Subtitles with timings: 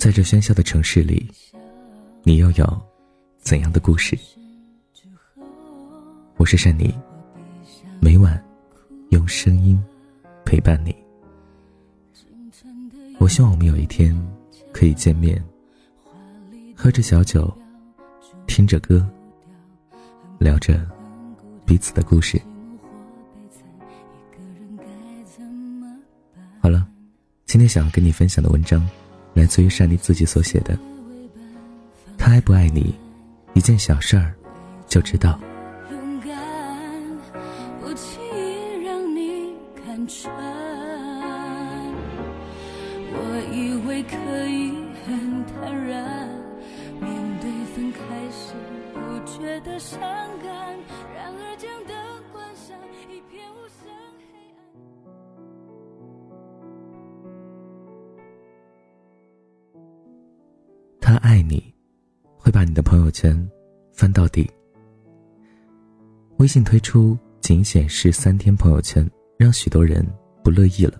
[0.00, 1.30] 在这喧嚣的城市里，
[2.22, 2.82] 你又有
[3.36, 4.18] 怎样的故事？
[6.38, 6.90] 我是善妮，
[8.00, 8.42] 每晚
[9.10, 9.78] 用声音
[10.42, 10.96] 陪伴你。
[13.18, 14.18] 我希望我们有一天
[14.72, 15.38] 可以见面，
[16.74, 17.54] 喝着小酒，
[18.46, 19.06] 听着歌，
[20.38, 20.80] 聊着
[21.66, 22.40] 彼此的故事。
[26.58, 26.88] 好了，
[27.44, 28.88] 今天想要跟你分享的文章，
[29.34, 30.78] 来自于善妮自己所写的。
[32.18, 32.94] 他爱不爱你，
[33.54, 34.34] 一件小事儿
[34.86, 35.38] 就知道。
[35.90, 36.36] 勇敢，
[37.80, 40.30] 不轻易让你看穿。
[43.12, 43.18] 我
[43.52, 44.16] 以为可
[44.46, 44.72] 以
[45.06, 46.28] 很坦然，
[47.00, 47.98] 面对分开
[48.30, 48.52] 时
[48.92, 49.98] 不觉得伤
[50.42, 50.49] 感。
[62.70, 63.36] 你的朋友圈
[63.92, 64.48] 翻到底。
[66.36, 69.04] 微信推出仅显示三天朋友圈，
[69.36, 70.06] 让许多人
[70.44, 70.96] 不乐意了。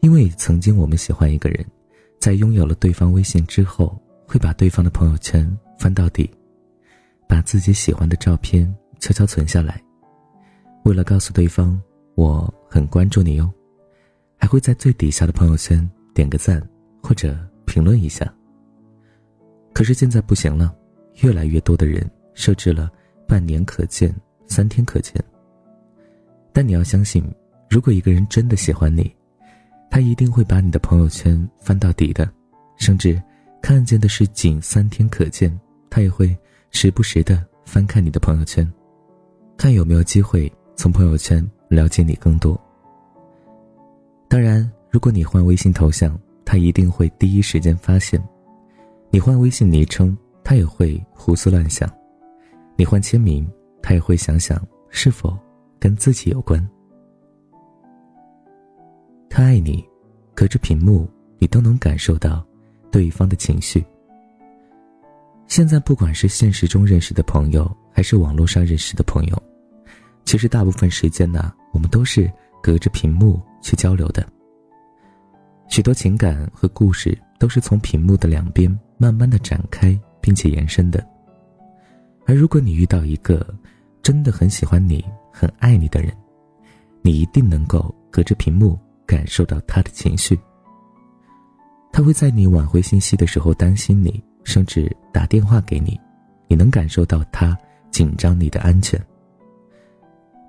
[0.00, 1.62] 因为曾经我们喜欢一个人，
[2.18, 5.46] 在拥有了对方微信之后，会把对方的朋友圈
[5.78, 6.30] 翻到底，
[7.28, 9.78] 把自己喜欢的照片悄悄存下来，
[10.84, 11.78] 为了告诉对方
[12.14, 13.52] 我很关注你哟，
[14.38, 16.66] 还会在最底下的朋友圈点个赞
[17.02, 18.34] 或者评论一下。
[19.78, 20.74] 可是现在不行了，
[21.20, 22.90] 越来越多的人设置了
[23.28, 24.12] 半年可见、
[24.48, 25.14] 三天可见。
[26.52, 27.24] 但你要相信，
[27.70, 29.08] 如果一个人真的喜欢你，
[29.88, 32.28] 他一定会把你的朋友圈翻到底的，
[32.76, 33.22] 甚至
[33.62, 35.48] 看见的是仅三天可见，
[35.88, 36.36] 他也会
[36.72, 38.68] 时不时的翻看你的朋友圈，
[39.56, 42.60] 看有没有机会从朋友圈了解你更多。
[44.26, 48.20] 当然，如果你换微信头像，他一定会第一时间发现。
[49.10, 51.88] 你换微信昵称，他也会胡思乱想；
[52.76, 53.50] 你换签名，
[53.82, 55.36] 他也会想想是否
[55.78, 56.66] 跟自己有关。
[59.30, 59.82] 他爱你，
[60.34, 61.08] 隔着屏幕，
[61.38, 62.44] 你都能感受到
[62.90, 63.84] 对方的情绪。
[65.46, 69.42] 现在不管是现实中认识的朋友，还是网络上认识的朋友，
[70.24, 72.30] 其实大部分时间呢，我们都是
[72.62, 74.26] 隔着屏幕去交流的。
[75.68, 78.78] 许多情感和故事都是从屏幕的两边。
[78.98, 81.02] 慢慢的展开，并且延伸的。
[82.26, 83.46] 而如果你遇到一个
[84.02, 86.12] 真的很喜欢你、很爱你的人，
[87.00, 90.38] 你一定能够隔着屏幕感受到他的情绪。
[91.90, 95.98] 他会在你挽回信息的时候担心你，甚至打电话给你，
[96.48, 97.56] 你能感受到他
[97.90, 99.00] 紧张你的安全。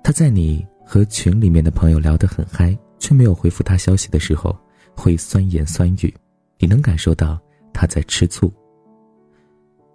[0.02, 4.54] 他在你和群里面的朋友聊得很嗨，却没有回复他消息的时候，
[4.94, 6.14] 会酸言酸语，
[6.58, 7.40] 你能感受到。
[7.72, 8.52] 他在吃醋。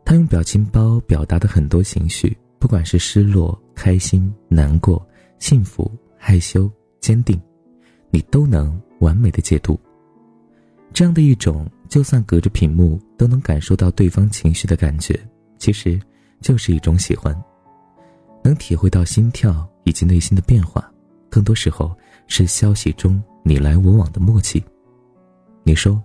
[0.04, 5.04] 他用表情包表达的很多情绪，不管是失落、开心、难过、
[5.40, 7.42] 幸福、害羞、坚定，
[8.12, 9.80] 你都能完美的解读。
[10.94, 15.20] 这样的一种，就算隔着屏幕都能感受到对方情绪的感觉，
[15.58, 16.00] 其实
[16.40, 17.36] 就是一种喜欢。
[18.44, 20.88] 能体会到心跳以及内心的变化，
[21.32, 21.98] 更多时候
[22.28, 24.64] 是消息中你来我往的默契。
[25.64, 26.00] 你说。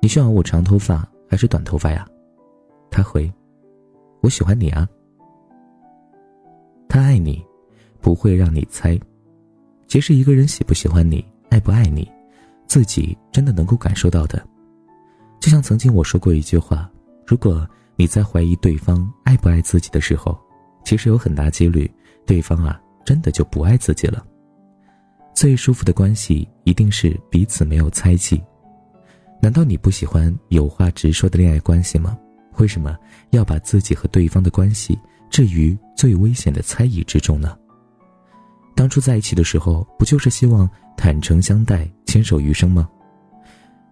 [0.00, 2.06] 你喜欢我长头发还是短头发呀？
[2.90, 3.30] 他回
[4.22, 4.88] ：“我喜欢你啊。”
[6.88, 7.44] 他爱你，
[8.00, 8.98] 不会让你猜。
[9.86, 12.10] 其实一个人喜不喜欢你，爱不爱你，
[12.66, 14.42] 自己真的能够感受到的。
[15.38, 16.90] 就像曾经我说过一句话：
[17.26, 20.38] 如果你在怀疑对方爱不爱自己的时候，
[20.82, 21.90] 其实有很大几率，
[22.26, 24.24] 对方啊真的就不爱自己了。
[25.34, 28.42] 最舒服的关系，一定是彼此没有猜忌。
[29.42, 32.16] 难道你不喜欢有话直说的恋爱关系吗？
[32.58, 32.96] 为什么
[33.30, 34.98] 要把自己和对方的关系
[35.30, 37.56] 置于最危险的猜疑之中呢？
[38.74, 42.88] 当初在一起的时候，不就是希望坦诚相待、牵手余生吗？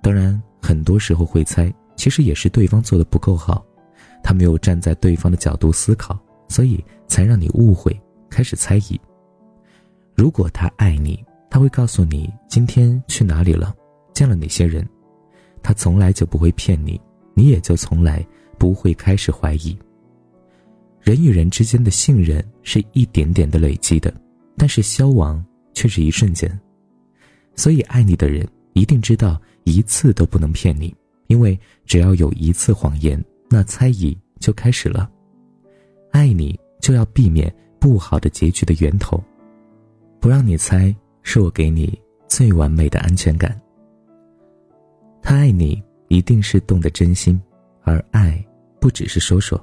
[0.02, 3.64] 当然，很多时候会猜，其实也是对方做的不够好，
[4.22, 6.18] 他没有站在对方的角度思考，
[6.48, 7.98] 所以才让你误会，
[8.28, 9.00] 开始猜疑。
[10.14, 13.74] 如果他爱你，他会告诉你今天去哪里了，
[14.12, 14.86] 见了哪些人。
[15.62, 17.00] 他从来就不会骗你，
[17.34, 18.24] 你也就从来
[18.58, 19.76] 不会开始怀疑。
[21.00, 24.12] 人与人之间的信任是一点点的累积的，
[24.56, 26.60] 但是消亡却是一瞬间。
[27.54, 30.94] 所以，爱你的人一定知道一次都不能骗你，
[31.28, 35.10] 因为只要有一次谎言，那猜疑就开始了。
[36.10, 39.22] 爱你就要避免不好的结局的源头，
[40.20, 43.58] 不让你猜，是我给你最完美的安全感。
[45.22, 47.40] 他爱你，一定是动的真心，
[47.82, 48.42] 而爱
[48.80, 49.62] 不只是说说。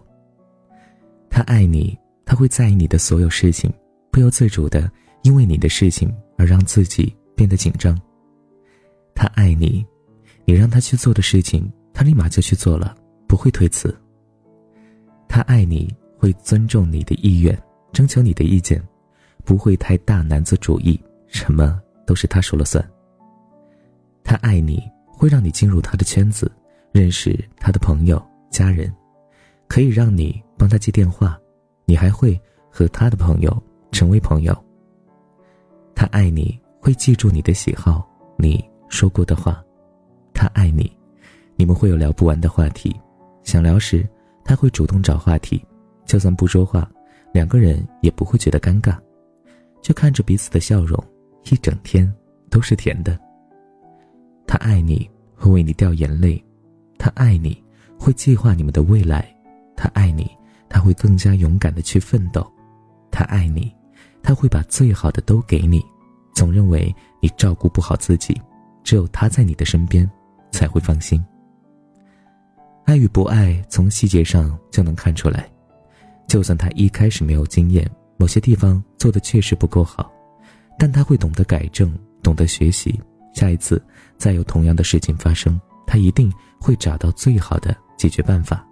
[1.29, 3.71] 他爱你，他会在意你的所有事情，
[4.11, 4.89] 不由自主的
[5.23, 7.99] 因为你的事情而让自己变得紧张。
[9.13, 9.85] 他爱你，
[10.45, 12.95] 你让他去做的事情，他立马就去做了，
[13.27, 13.95] 不会推辞。
[15.27, 17.57] 他爱你，会尊重你的意愿，
[17.91, 18.81] 征求你的意见，
[19.43, 22.85] 不会太大男子主义，什么都是他说了算。
[24.23, 24.81] 他爱你，
[25.17, 26.51] 会让你进入他的圈子，
[26.91, 28.94] 认识他的朋友、家人，
[29.67, 31.39] 可以让你帮他接电话，
[31.85, 32.39] 你还会
[32.69, 34.56] 和他的朋友成为朋友。
[35.95, 38.06] 他爱你，会记住你的喜好，
[38.38, 39.63] 你说过的话。
[40.33, 40.91] 他爱你，
[41.56, 42.94] 你们会有聊不完的话题，
[43.44, 44.06] 想聊时
[44.44, 45.65] 他会主动找话题，
[46.06, 46.89] 就算不说话，
[47.31, 48.97] 两个人也不会觉得尴尬，
[49.81, 51.01] 就看着彼此的笑容，
[51.45, 52.13] 一整天
[52.50, 53.17] 都是甜的。
[54.47, 56.42] 他爱你，会为你掉眼泪；
[56.97, 57.62] 他爱你，
[58.00, 59.21] 会计划你们的未来；
[59.75, 60.30] 他爱你，
[60.69, 62.42] 他会更加勇敢的去奋斗；
[63.12, 63.74] 他爱你，
[64.21, 65.83] 他会把最好的都给你。
[66.33, 68.39] 总认为你照顾不好自己，
[68.83, 70.09] 只有他在你的身边，
[70.51, 71.24] 才会放心。
[72.83, 75.50] 爱与不爱，从细节上就能看出来。
[76.27, 80.12] 就算他一开始没有经验，某些地方做的确实不够好，
[80.77, 83.00] 但他会懂得改正，懂得学习。
[83.33, 83.81] 下一次
[84.17, 88.65] 再有同样的事情发生，他一定会找到最好的解决办法。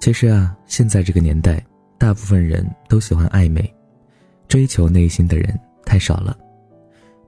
[0.00, 1.64] 其实啊，现在这个年代，
[1.98, 3.72] 大部分人都喜欢暧昧，
[4.48, 6.36] 追求内心的人太少了。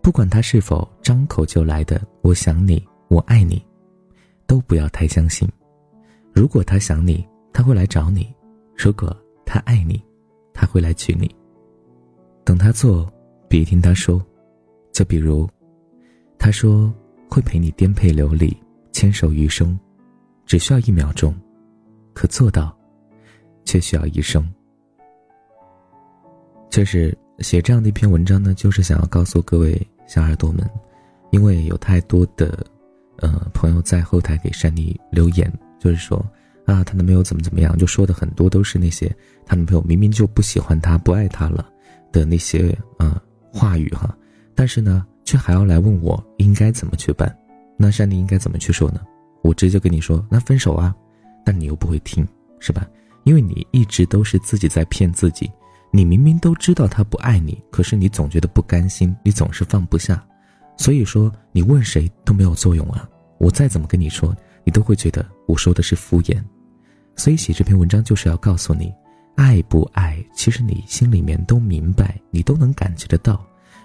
[0.03, 3.65] 不管他是否张口就来的“我想你，我爱你”，
[4.47, 5.49] 都不要太相信。
[6.33, 8.25] 如果他想你，他会来找你；
[8.77, 10.03] 如果他爱你，
[10.53, 11.33] 他会来娶你。
[12.45, 13.11] 等他做，
[13.49, 14.25] 别听他说。
[14.93, 15.49] 就比如。
[16.45, 16.93] 他说
[17.27, 18.55] 会陪你颠沛流离，
[18.93, 19.79] 牵手余生，
[20.45, 21.35] 只需要一秒钟，
[22.13, 22.77] 可做到，
[23.65, 24.47] 却需要一生。
[26.69, 29.75] 确实，写这样的一篇文章呢，就是想要告诉各位
[30.07, 30.69] 小耳朵们，
[31.31, 32.67] 因为有太多的，
[33.21, 36.19] 呃，朋友在后台给珊妮留言，就是说
[36.67, 39.09] 啊，她男朋友怎么怎么样，就说的很多都是那些
[39.47, 41.67] 她男朋友明明就不喜欢她、不爱她了
[42.13, 43.19] 的那些啊
[43.51, 44.15] 话语哈，
[44.55, 45.07] 但是呢。
[45.25, 47.35] 却还要来问我应该怎么去办，
[47.77, 49.01] 那珊妮应该怎么去说呢？
[49.43, 50.95] 我直接跟你说，那分手啊，
[51.45, 52.27] 但你又不会听，
[52.61, 52.87] 是吧？
[53.25, 55.51] 因为你一直都是自己在骗自己，
[55.91, 60.25] 你明明都知道他不爱你，可是你总觉得不甘心，你总是放不下，
[60.77, 63.09] 所以说你问谁都没有作用啊。
[63.39, 66.43] 我再怎么跟你说，你都会觉得我说的是敷衍，
[67.17, 68.93] 所以写这篇文章就是要告诉你，
[69.37, 73.45] 爱不爱，其实你心里面都明白，你都能感觉得到。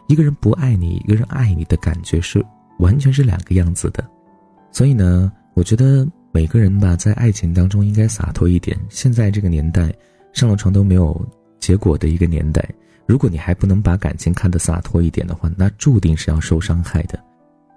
[0.09, 2.43] 一个人不爱你，一个人爱你的感觉是
[2.79, 4.03] 完全是两个样子的，
[4.71, 8.75] 所以呢，我觉得每个人吧，在爱情当中应该洒脱一点。
[8.89, 9.93] 现在这个年代，
[10.33, 11.23] 上了床都没有
[11.59, 12.67] 结果的一个年代，
[13.05, 17.23] 如果你还不能把感情看得洒脱一点的话，那注定是要受伤害的。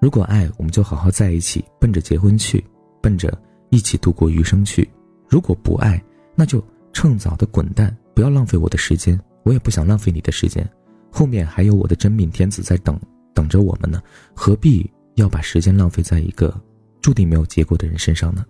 [0.00, 2.64] 如果爱，我们就好好在一起，奔着结婚去，
[3.02, 3.38] 奔着
[3.68, 4.82] 一起度过余生去；
[5.28, 6.02] 如果不爱，
[6.34, 6.64] 那就
[6.94, 10.66] 趁早的滚蛋，不要浪费我的时间，我也不想浪费你的时间。
[11.12, 12.98] 后面还有我的真命天子在等，
[13.34, 14.02] 等着我们呢，
[14.34, 16.58] 何必要把时间浪费在一个
[17.02, 18.44] 注定没有结果的人身上呢？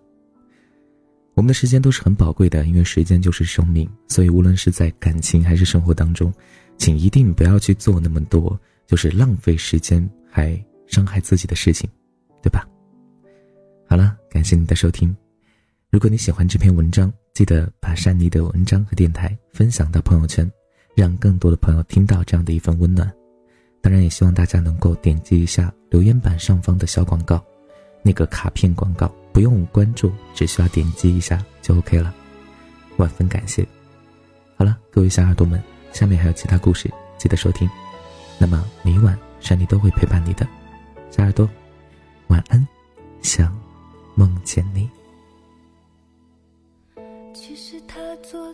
[1.34, 6.32] 我们的时间都是很宝贵的，因为时间就是生命，所以无论是在感情还是生活当中，
[6.78, 11.90] 请一定不要去做那么多就是浪费时间还伤害自己的事情，
[12.42, 12.64] 对吧？
[13.88, 15.14] 好了，感谢你的收听。
[15.90, 20.50] 如果你喜欢这篇文章，记得把珊妮的文章和电台分享到朋友圈。
[20.94, 23.10] 让更多的朋友听到这样的一份温暖，
[23.80, 27.42] 当然也希望大家能够点击一下留言板上方的小广告，
[28.02, 32.14] 那个卡片广告不用关注，只需要点击一下就 OK 了，
[32.96, 33.66] 万分感谢。
[34.56, 37.68] 好了，各位小耳朵们，下面还有其他故事，记得收听。
[38.38, 40.46] 那么每晚山里都会陪伴你的，
[41.10, 41.48] 小耳朵，
[42.28, 42.66] 晚安，
[43.22, 43.56] 想
[44.14, 44.88] 梦见你。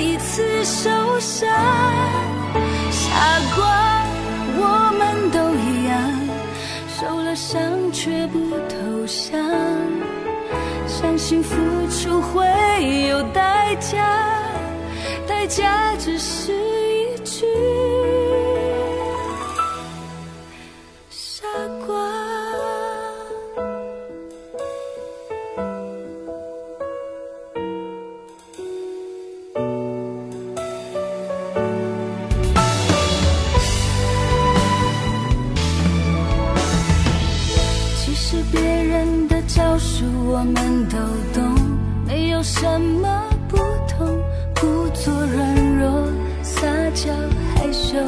[0.00, 0.90] 彼此受
[1.20, 1.46] 伤
[2.90, 4.02] 傻瓜
[4.56, 6.10] 我们都一样
[6.88, 7.60] 受了伤
[7.92, 9.38] 却不投降。
[10.86, 11.54] 相信付
[11.90, 12.46] 出会
[13.10, 14.42] 有代价
[15.28, 17.99] 代价只是一句。
[40.32, 40.96] 我们都
[41.34, 43.56] 懂没有什么不
[43.88, 44.16] 同
[44.54, 46.06] 故作软弱
[46.40, 47.12] 撒娇
[47.56, 47.98] 害羞。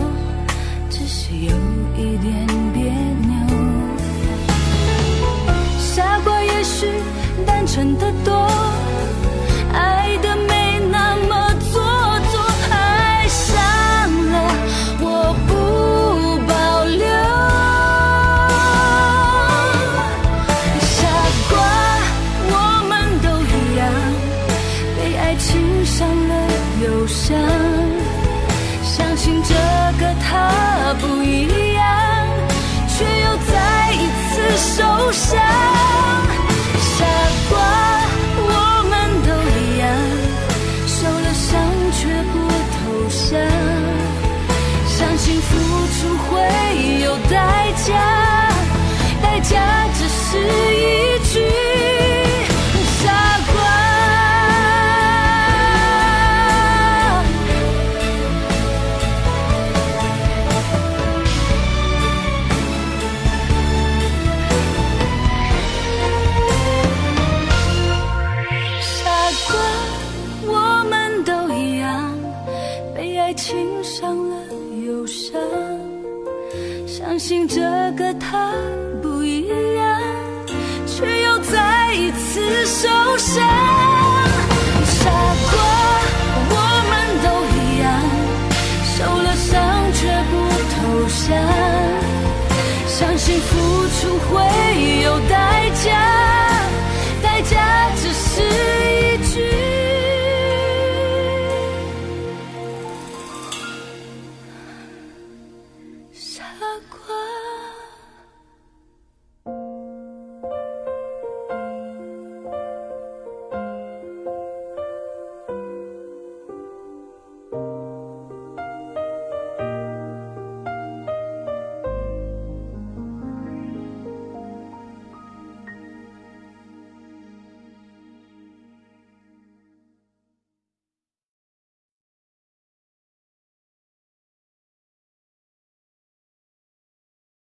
[94.33, 94.62] 为